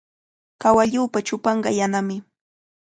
Kawalluupa 0.61 1.19
chupanqa 1.27 1.69
yanami. 1.79 2.15